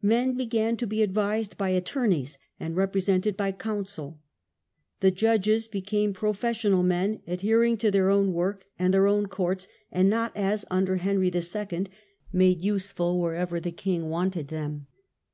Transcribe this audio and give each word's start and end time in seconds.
Men 0.00 0.34
began 0.34 0.78
to 0.78 0.86
be 0.86 1.02
advised 1.02 1.58
by 1.58 1.68
'attorneys', 1.68 2.38
and 2.58 2.74
represented 2.74 3.36
by 3.36 3.52
'counsel'. 3.52 4.18
The 5.00 5.10
judges 5.10 5.68
became 5.68 6.14
professional 6.14 6.82
men, 6.82 7.20
adhering 7.26 7.76
to 7.76 7.90
their 7.90 8.08
own 8.08 8.32
work 8.32 8.64
and 8.78 8.94
their 8.94 9.06
own 9.06 9.26
courts, 9.26 9.68
and 9.92 10.08
not, 10.08 10.34
as 10.34 10.64
under 10.70 10.96
Henry 10.96 11.30
II., 11.30 11.86
made 12.32 12.62
useful 12.64 13.20
wherever 13.20 13.60
the 13.60 13.72
king 13.72 14.08
wanted 14.08 14.48
them. 14.48 14.86